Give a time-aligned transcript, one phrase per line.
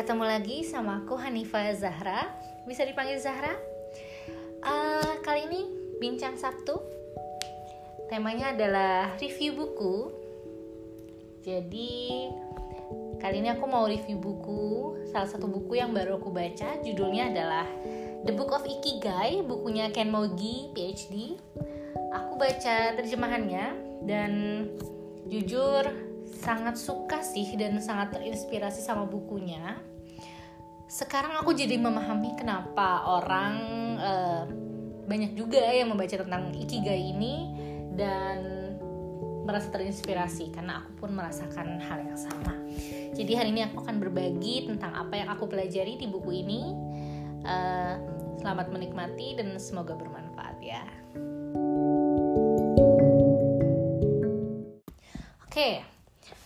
[0.00, 2.24] ketemu lagi sama aku Hanifa Zahra.
[2.64, 3.52] Bisa dipanggil Zahra?
[4.64, 5.68] Uh, Kali ini
[6.00, 6.80] Bincang Sabtu.
[8.08, 10.08] Temanya adalah review buku.
[11.44, 12.32] Jadi
[13.20, 16.80] Kali ini aku mau review buku Salah satu buku yang baru aku baca.
[16.80, 17.68] Judulnya adalah
[18.24, 21.36] The Book of Ikigai Bukunya Ken Mogi, PhD
[22.16, 23.76] Aku baca terjemahannya
[24.08, 24.32] Dan
[25.28, 25.84] jujur
[26.40, 29.76] sangat suka sih dan sangat terinspirasi sama bukunya.
[30.90, 33.54] Sekarang aku jadi memahami kenapa orang
[34.02, 34.42] uh,
[35.06, 37.46] banyak juga yang membaca tentang ikigai ini
[37.94, 38.42] dan
[39.46, 42.58] merasa terinspirasi karena aku pun merasakan hal yang sama.
[43.14, 46.74] Jadi hari ini aku akan berbagi tentang apa yang aku pelajari di buku ini.
[47.46, 47.94] Uh,
[48.42, 50.82] selamat menikmati dan semoga bermanfaat ya.
[55.46, 55.74] Oke, okay,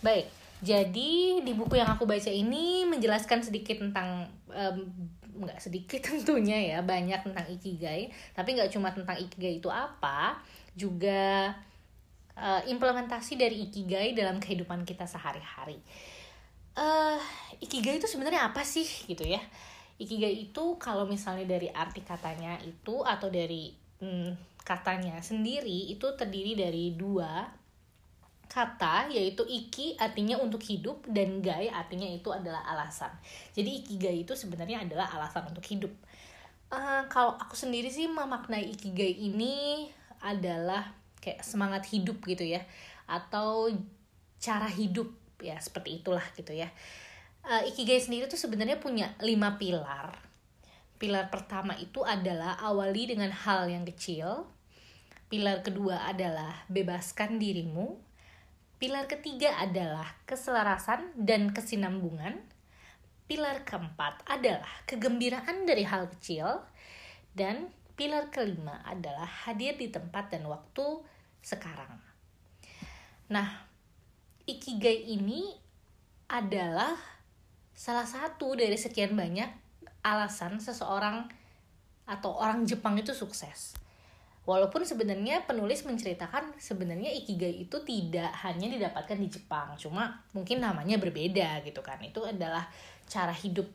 [0.05, 0.29] Baik,
[0.65, 4.87] jadi di buku yang aku baca ini menjelaskan sedikit tentang um,
[5.43, 10.39] nggak sedikit tentunya ya banyak tentang ikigai, tapi nggak cuma tentang ikigai itu apa,
[10.71, 11.51] juga
[12.39, 15.79] uh, implementasi dari ikigai dalam kehidupan kita sehari-hari.
[16.75, 17.19] Uh,
[17.59, 19.39] ikigai itu sebenarnya apa sih gitu ya?
[19.95, 23.71] Ikigai itu kalau misalnya dari arti katanya itu atau dari
[24.03, 27.47] hmm, katanya sendiri itu terdiri dari dua
[28.55, 33.11] kata yaitu iki artinya untuk hidup dan gai artinya itu adalah alasan.
[33.51, 35.91] Jadi ikigai itu sebenarnya adalah alasan untuk hidup.
[36.71, 39.91] Uh, kalau aku sendiri sih memaknai ikigai ini
[40.23, 40.87] adalah
[41.19, 42.63] kayak semangat hidup gitu ya
[43.11, 43.67] atau
[44.39, 45.11] cara hidup
[45.43, 46.71] ya seperti itulah gitu ya.
[47.43, 50.15] Uh, ikigai sendiri tuh sebenarnya punya lima pilar.
[50.95, 54.47] Pilar pertama itu adalah awali dengan hal yang kecil.
[55.27, 58.14] Pilar kedua adalah bebaskan dirimu
[58.85, 62.37] Pilar ketiga adalah keselarasan dan kesinambungan.
[63.25, 66.61] Pilar keempat adalah kegembiraan dari hal kecil.
[67.33, 71.01] Dan pilar kelima adalah hadir di tempat dan waktu
[71.41, 71.97] sekarang.
[73.33, 73.65] Nah,
[74.45, 75.57] ikigai ini
[76.29, 76.93] adalah
[77.73, 79.49] salah satu dari sekian banyak
[80.05, 81.25] alasan seseorang
[82.05, 83.73] atau orang Jepang itu sukses.
[84.45, 91.01] Walaupun sebenarnya penulis menceritakan sebenarnya ikigai itu tidak hanya didapatkan di Jepang, cuma mungkin namanya
[91.01, 91.97] berbeda gitu kan.
[92.05, 92.69] Itu adalah
[93.09, 93.65] cara hidup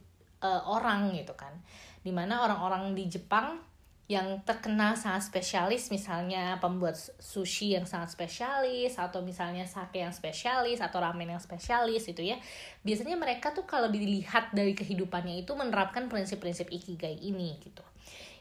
[0.47, 1.51] uh, orang gitu kan.
[2.07, 3.59] Di mana orang-orang di Jepang
[4.11, 10.83] yang terkenal sangat spesialis misalnya pembuat sushi yang sangat spesialis atau misalnya sake yang spesialis
[10.83, 12.35] atau ramen yang spesialis itu ya
[12.83, 17.87] biasanya mereka tuh kalau dilihat dari kehidupannya itu menerapkan prinsip-prinsip ikigai ini gitu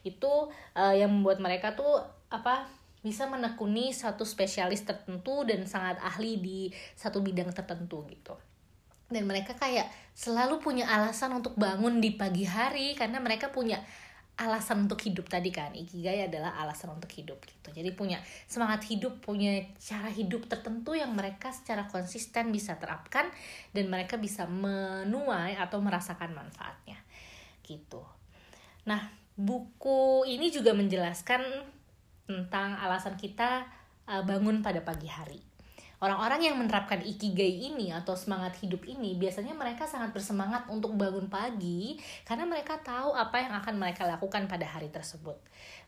[0.02, 2.70] itu uh, yang membuat mereka tuh apa
[3.00, 6.60] bisa menekuni satu spesialis tertentu dan sangat ahli di
[6.94, 8.36] satu bidang tertentu gitu.
[9.10, 13.82] Dan mereka kayak selalu punya alasan untuk bangun di pagi hari karena mereka punya
[14.40, 15.74] alasan untuk hidup tadi kan.
[15.74, 17.74] Ikigai adalah alasan untuk hidup gitu.
[17.74, 23.26] Jadi punya semangat hidup punya cara hidup tertentu yang mereka secara konsisten bisa terapkan
[23.74, 27.00] dan mereka bisa menuai atau merasakan manfaatnya
[27.66, 28.04] gitu.
[28.86, 31.42] Nah buku ini juga menjelaskan
[32.30, 33.66] tentang alasan kita
[34.06, 35.42] uh, bangun pada pagi hari.
[36.00, 41.28] Orang-orang yang menerapkan ikigai ini atau semangat hidup ini biasanya mereka sangat bersemangat untuk bangun
[41.28, 45.36] pagi karena mereka tahu apa yang akan mereka lakukan pada hari tersebut.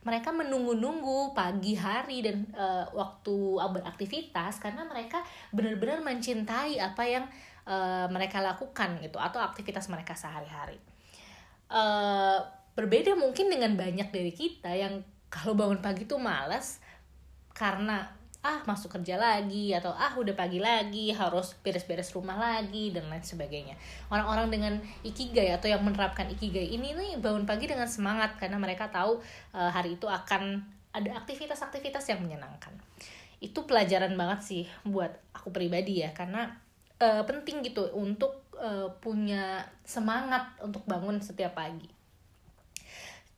[0.05, 7.25] Mereka menunggu-nunggu pagi hari dan uh, waktu beraktivitas karena mereka benar-benar mencintai apa yang
[7.65, 10.77] uh, mereka lakukan gitu atau aktivitas mereka sehari-hari.
[11.73, 12.37] Uh,
[12.77, 15.01] berbeda mungkin dengan banyak dari kita yang
[15.33, 16.77] kalau bangun pagi tuh malas
[17.57, 18.05] karena
[18.43, 23.23] ah masuk kerja lagi atau ah udah pagi lagi harus beres-beres rumah lagi dan lain
[23.23, 23.79] sebagainya.
[24.11, 24.75] Orang-orang dengan
[25.07, 29.23] ikigai atau yang menerapkan ikigai ini nih bangun pagi dengan semangat karena mereka tahu
[29.55, 30.59] uh, hari itu akan
[30.91, 32.75] ada aktivitas-aktivitas yang menyenangkan.
[33.39, 36.51] Itu pelajaran banget sih buat aku pribadi ya karena
[36.99, 41.87] uh, penting gitu untuk uh, punya semangat untuk bangun setiap pagi.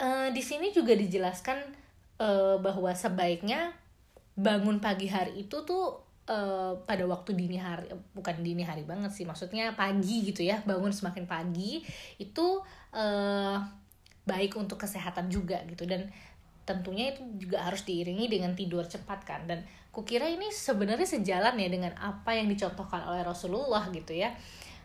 [0.01, 1.84] Uh, di sini juga dijelaskan
[2.21, 3.75] uh, bahwa sebaiknya
[4.35, 9.23] bangun pagi hari itu tuh uh, pada waktu dini hari bukan dini hari banget sih
[9.23, 11.87] maksudnya pagi gitu ya bangun semakin pagi
[12.19, 12.59] itu
[12.91, 13.59] uh,
[14.25, 15.85] baik untuk kesehatan juga gitu.
[15.85, 16.09] Dan
[16.65, 19.45] tentunya itu juga harus diiringi dengan tidur cepat kan.
[19.45, 19.63] Dan
[19.93, 24.33] kukira ini sebenarnya sejalan ya dengan apa yang dicontohkan oleh Rasulullah gitu ya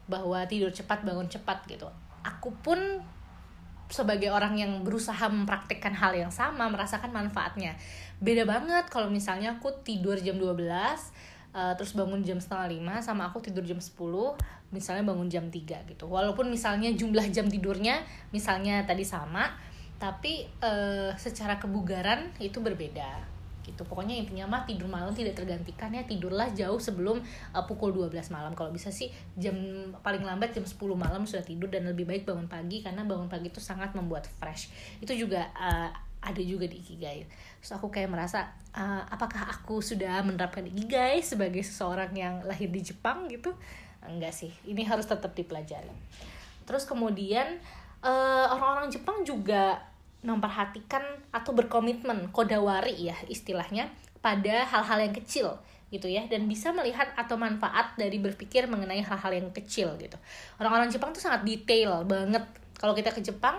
[0.05, 1.87] bahwa tidur cepat bangun cepat gitu.
[2.21, 2.77] Aku pun
[3.89, 7.74] sebagai orang yang berusaha mempraktikkan hal yang sama merasakan manfaatnya.
[8.21, 10.94] Beda banget kalau misalnya aku tidur jam 12 uh,
[11.57, 13.97] uh, terus bangun jam setengah lima sama aku tidur jam 10
[14.69, 16.06] misalnya bangun jam 3 gitu.
[16.06, 19.50] Walaupun misalnya jumlah jam tidurnya misalnya tadi sama
[20.00, 23.38] tapi uh, secara kebugaran itu berbeda
[23.69, 23.86] gitu.
[23.86, 26.01] Pokoknya intinya mah tidur malam tidak tergantikan ya.
[26.04, 27.21] Tidurlah jauh sebelum
[27.54, 28.57] uh, pukul 12 malam.
[28.57, 29.56] Kalau bisa sih jam
[30.01, 33.54] paling lambat jam 10 malam sudah tidur dan lebih baik bangun pagi karena bangun pagi
[33.54, 34.74] itu sangat membuat fresh.
[34.98, 35.89] Itu juga uh,
[36.19, 37.30] ada juga di ikigai.
[37.62, 42.81] Terus aku kayak merasa uh, apakah aku sudah menerapkan ikigai sebagai seseorang yang lahir di
[42.81, 43.56] Jepang gitu?
[44.04, 44.51] Enggak sih.
[44.66, 45.92] Ini harus tetap dipelajari.
[46.68, 47.57] Terus kemudian
[48.00, 49.88] orang orang-orang Jepang juga
[50.19, 51.01] memperhatikan
[51.31, 53.88] atau berkomitmen kodawari ya istilahnya
[54.19, 55.56] pada hal-hal yang kecil
[55.89, 60.18] gitu ya dan bisa melihat atau manfaat dari berpikir mengenai hal-hal yang kecil gitu.
[60.62, 62.45] Orang-orang Jepang tuh sangat detail banget.
[62.77, 63.57] Kalau kita ke Jepang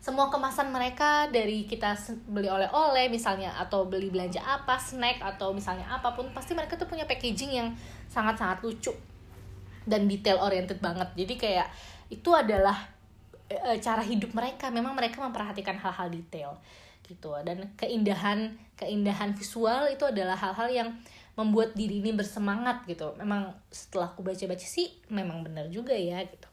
[0.00, 1.92] semua kemasan mereka dari kita
[2.24, 6.88] beli oleh-oleh misalnya atau beli belanja apa snack atau misalnya apa pun pasti mereka tuh
[6.88, 7.68] punya packaging yang
[8.08, 8.96] sangat-sangat lucu
[9.84, 11.12] dan detail oriented banget.
[11.20, 11.68] Jadi kayak
[12.08, 12.99] itu adalah
[13.50, 16.56] e, cara hidup mereka memang mereka memperhatikan hal-hal detail
[17.04, 17.34] gitu.
[17.42, 20.88] Dan keindahan keindahan visual itu adalah hal-hal yang
[21.34, 23.12] membuat diri ini bersemangat gitu.
[23.18, 26.48] Memang setelah aku baca-baca sih memang benar juga ya gitu.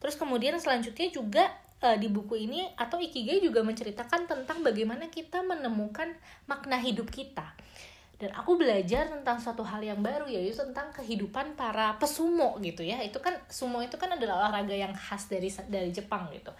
[0.00, 1.44] Terus kemudian selanjutnya juga
[1.84, 6.14] uh, di buku ini atau Ikigai juga menceritakan tentang bagaimana kita menemukan
[6.48, 7.52] makna hidup kita.
[8.20, 13.00] Dan aku belajar tentang suatu hal yang baru yaitu tentang kehidupan para pesumo gitu ya.
[13.00, 16.52] Itu kan sumo itu kan adalah olahraga yang khas dari dari Jepang gitu.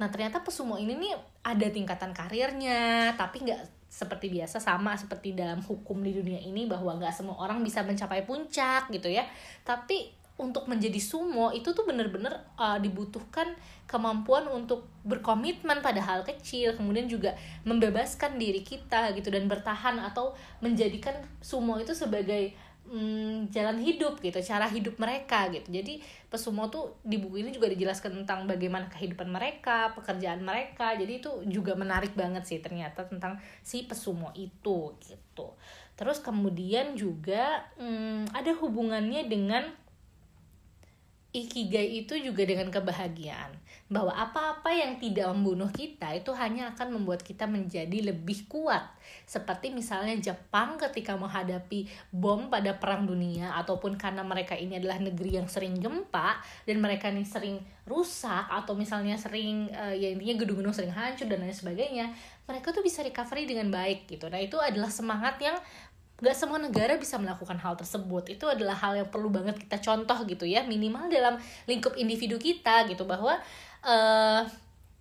[0.00, 1.12] Nah, ternyata pesumo ini nih
[1.44, 6.96] ada tingkatan karirnya, tapi nggak seperti biasa sama seperti dalam hukum di dunia ini bahwa
[6.96, 9.28] nggak semua orang bisa mencapai puncak gitu ya.
[9.68, 13.52] Tapi untuk menjadi sumo itu tuh bener-bener uh, dibutuhkan
[13.84, 17.36] kemampuan untuk berkomitmen pada hal kecil kemudian juga
[17.68, 20.32] membebaskan diri kita gitu dan bertahan atau
[20.64, 21.12] menjadikan
[21.44, 22.56] sumo itu sebagai
[22.88, 25.68] mm, jalan hidup gitu cara hidup mereka gitu.
[25.70, 31.20] Jadi pesumo tuh di buku ini juga dijelaskan tentang bagaimana kehidupan mereka pekerjaan mereka jadi
[31.22, 35.54] itu juga menarik banget sih ternyata tentang si pesumo itu gitu.
[35.94, 39.81] Terus kemudian juga mm, ada hubungannya dengan
[41.32, 43.56] Ikigai itu juga dengan kebahagiaan.
[43.88, 48.84] Bahwa apa-apa yang tidak membunuh kita itu hanya akan membuat kita menjadi lebih kuat.
[49.24, 55.40] Seperti misalnya Jepang ketika menghadapi bom pada perang dunia ataupun karena mereka ini adalah negeri
[55.40, 56.36] yang sering gempa
[56.68, 61.42] dan mereka ini sering rusak atau misalnya sering uh, ya intinya gedung-gedung sering hancur dan
[61.42, 62.14] lain sebagainya
[62.46, 64.30] mereka tuh bisa recovery dengan baik gitu.
[64.30, 65.56] Nah itu adalah semangat yang
[66.22, 68.30] gak semua negara bisa melakukan hal tersebut.
[68.30, 71.34] Itu adalah hal yang perlu banget kita contoh gitu ya minimal dalam
[71.66, 73.34] lingkup individu kita gitu bahwa
[73.82, 74.46] uh,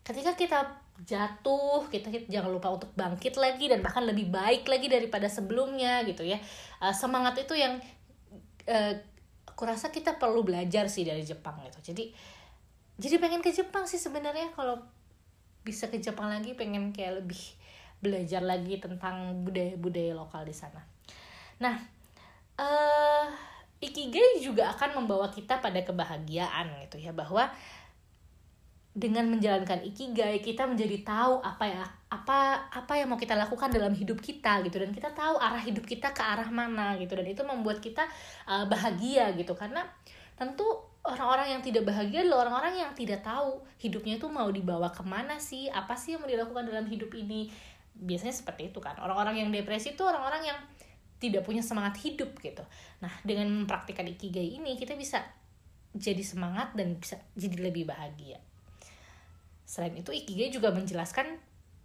[0.01, 0.59] ketika kita
[1.05, 6.01] jatuh kita, kita jangan lupa untuk bangkit lagi dan bahkan lebih baik lagi daripada sebelumnya
[6.09, 6.41] gitu ya.
[6.81, 7.77] Uh, semangat itu yang
[8.65, 8.93] uh,
[9.45, 11.93] aku rasa kita perlu belajar sih dari Jepang gitu.
[11.93, 12.09] Jadi
[12.97, 14.53] jadi pengen ke Jepang sih sebenarnya.
[14.57, 14.81] Kalau
[15.61, 17.41] bisa ke Jepang lagi pengen kayak lebih
[18.01, 20.81] belajar lagi tentang budaya-budaya lokal di sana
[21.61, 21.77] Nah,
[22.57, 23.25] uh,
[23.77, 27.49] ikigai juga akan membawa kita pada kebahagiaan gitu ya bahwa
[28.91, 33.95] dengan menjalankan ikigai kita menjadi tahu apa ya apa apa yang mau kita lakukan dalam
[33.95, 34.83] hidup kita gitu.
[34.83, 37.15] Dan kita tahu arah hidup kita ke arah mana gitu.
[37.15, 38.03] Dan itu membuat kita
[38.49, 39.55] uh, bahagia gitu.
[39.55, 39.87] Karena
[40.35, 40.65] tentu
[41.07, 45.39] orang-orang yang tidak bahagia adalah orang-orang yang tidak tahu hidupnya itu mau dibawa ke mana
[45.41, 47.47] sih apa sih yang mau dilakukan dalam hidup ini.
[47.95, 48.99] Biasanya seperti itu kan.
[48.99, 50.59] Orang-orang yang depresi itu orang-orang yang
[51.21, 52.65] tidak punya semangat hidup gitu.
[52.99, 55.21] Nah, dengan mempraktikkan ikigai ini kita bisa
[55.93, 58.41] jadi semangat dan bisa jadi lebih bahagia.
[59.69, 61.37] Selain itu ikigai juga menjelaskan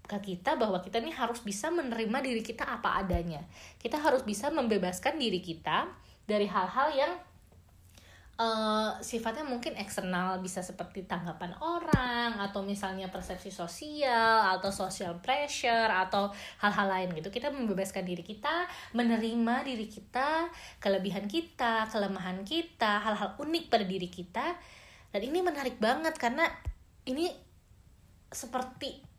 [0.07, 3.45] ke kita bahwa kita ini harus bisa menerima diri kita apa adanya.
[3.77, 5.91] Kita harus bisa membebaskan diri kita
[6.25, 7.13] dari hal-hal yang
[8.37, 15.89] uh, sifatnya mungkin eksternal bisa seperti tanggapan orang atau misalnya persepsi sosial atau social pressure
[15.89, 17.29] atau hal-hal lain gitu.
[17.33, 20.49] Kita membebaskan diri kita menerima diri kita
[20.81, 24.57] kelebihan kita kelemahan kita hal-hal unik pada diri kita.
[25.11, 26.45] Dan ini menarik banget karena
[27.09, 27.33] ini
[28.29, 29.16] seperti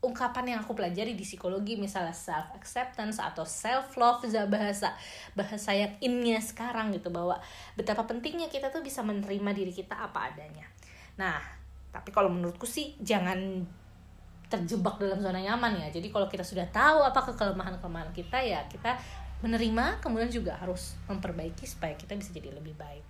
[0.00, 4.96] ungkapan yang aku pelajari di psikologi misalnya self acceptance atau self love bahasa
[5.36, 7.36] bahasa yang innya sekarang gitu bahwa
[7.76, 10.64] betapa pentingnya kita tuh bisa menerima diri kita apa adanya.
[11.20, 11.36] Nah
[11.92, 13.66] tapi kalau menurutku sih jangan
[14.48, 15.88] terjebak dalam zona nyaman ya.
[15.92, 18.96] Jadi kalau kita sudah tahu apa kelemahan kelemahan kita ya kita
[19.44, 23.04] menerima kemudian juga harus memperbaiki supaya kita bisa jadi lebih baik.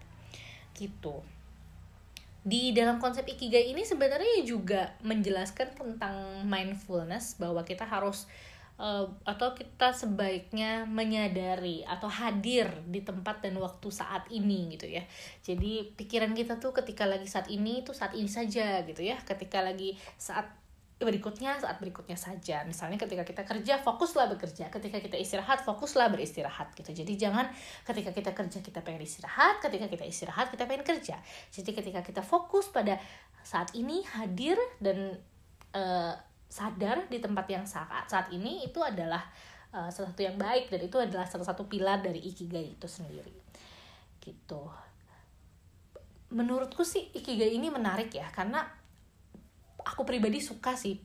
[0.74, 1.39] Gitu
[2.40, 6.16] di dalam konsep ikigai ini sebenarnya juga menjelaskan tentang
[6.48, 8.24] mindfulness bahwa kita harus
[8.80, 15.04] uh, atau kita sebaiknya menyadari atau hadir di tempat dan waktu saat ini gitu ya.
[15.44, 19.20] Jadi pikiran kita tuh ketika lagi saat ini itu saat ini saja gitu ya.
[19.20, 20.48] Ketika lagi saat
[21.00, 22.60] berikutnya saat berikutnya saja.
[22.68, 24.68] Misalnya ketika kita kerja fokuslah bekerja.
[24.68, 26.92] Ketika kita istirahat fokuslah beristirahat gitu.
[26.92, 27.48] Jadi jangan
[27.88, 29.64] ketika kita kerja kita pengen istirahat.
[29.64, 31.16] Ketika kita istirahat kita pengen kerja.
[31.48, 33.00] Jadi ketika kita fokus pada
[33.40, 35.16] saat ini hadir dan
[35.72, 36.12] uh,
[36.52, 39.24] sadar di tempat yang saat saat ini itu adalah
[39.72, 40.68] uh, salah satu yang baik.
[40.68, 43.32] Dan itu adalah salah satu pilar dari ikigai itu sendiri.
[44.20, 44.62] Gitu.
[46.36, 48.28] Menurutku sih ikigai ini menarik ya.
[48.28, 48.79] Karena
[49.84, 50.98] aku pribadi suka sih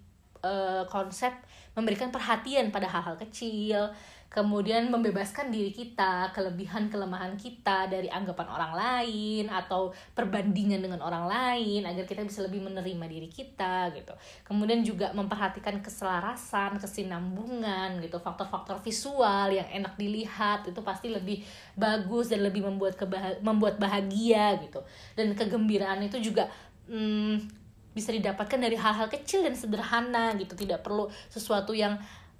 [0.45, 1.31] uh, konsep
[1.75, 3.91] memberikan perhatian pada hal-hal kecil
[4.35, 11.31] kemudian membebaskan diri kita kelebihan kelemahan kita dari anggapan orang lain atau perbandingan dengan orang
[11.31, 14.11] lain agar kita bisa lebih menerima diri kita gitu.
[14.43, 18.19] Kemudian juga memperhatikan keselarasan kesinambungan gitu.
[18.19, 21.39] Faktor-faktor visual yang enak dilihat itu pasti lebih
[21.79, 24.83] bagus dan lebih membuat kebah membuat bahagia gitu.
[25.15, 26.51] Dan kegembiraan itu juga
[26.91, 27.64] hmm,
[27.95, 30.53] bisa didapatkan dari hal-hal kecil dan sederhana gitu.
[30.53, 31.95] Tidak perlu sesuatu yang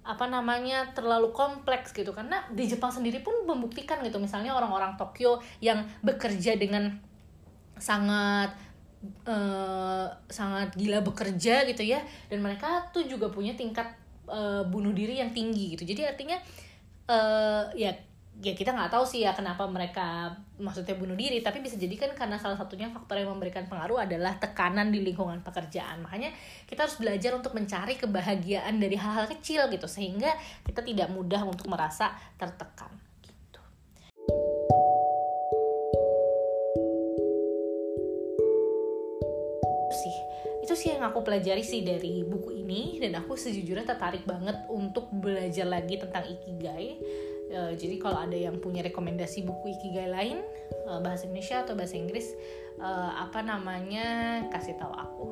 [0.06, 2.12] apa namanya terlalu kompleks gitu.
[2.12, 4.20] Karena di Jepang sendiri pun membuktikan gitu.
[4.20, 6.92] Misalnya orang-orang Tokyo yang bekerja dengan
[7.80, 8.52] sangat
[9.26, 12.04] uh, sangat gila bekerja gitu ya.
[12.28, 13.96] Dan mereka tuh juga punya tingkat
[14.28, 15.88] uh, bunuh diri yang tinggi gitu.
[15.88, 16.38] Jadi artinya
[17.10, 17.96] uh, ya
[18.44, 22.12] ya kita nggak tahu sih ya kenapa mereka maksudnya bunuh diri tapi bisa jadi kan
[22.12, 26.04] karena salah satunya faktor yang memberikan pengaruh adalah tekanan di lingkungan pekerjaan.
[26.04, 26.36] Makanya
[26.68, 30.36] kita harus belajar untuk mencari kebahagiaan dari hal-hal kecil gitu sehingga
[30.68, 32.92] kita tidak mudah untuk merasa tertekan
[33.24, 33.62] gitu.
[39.96, 40.18] Sih
[40.66, 45.14] itu sih yang aku pelajari sih dari buku ini dan aku sejujurnya tertarik banget untuk
[45.14, 46.98] belajar lagi tentang ikigai
[47.56, 50.44] Uh, jadi kalau ada yang punya rekomendasi buku ikigai lain
[50.92, 52.36] uh, bahasa Indonesia atau bahasa Inggris
[52.84, 55.28] uh, apa namanya kasih tahu aku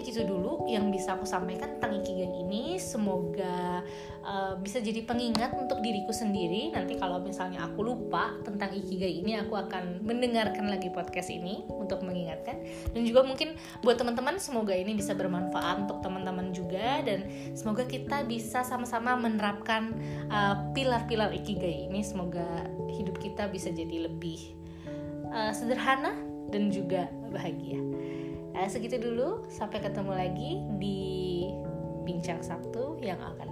[0.00, 2.80] kayaknya gitu dulu yang bisa aku sampaikan tentang ikigai ini.
[2.80, 3.84] Semoga
[4.24, 6.72] uh, bisa jadi pengingat untuk diriku sendiri.
[6.72, 12.00] Nanti kalau misalnya aku lupa tentang ikigai ini aku akan mendengarkan lagi podcast ini untuk
[12.00, 12.64] mengingatkan.
[12.96, 13.54] Dan juga mungkin
[13.84, 17.04] buat teman-teman semoga ini bisa bermanfaat untuk teman-teman juga.
[17.04, 19.92] Dan semoga kita bisa sama-sama menerapkan
[20.32, 22.00] uh, pilar-pilar uh, ikigai ini.
[22.00, 24.56] Semoga hidup kita bisa jadi lebih
[25.28, 26.16] uh, sederhana
[26.50, 27.78] dan juga bahagia.
[28.54, 29.46] Nah, segitu dulu.
[29.50, 31.00] Sampai ketemu lagi di
[32.06, 33.49] Bincang Sabtu yang akan.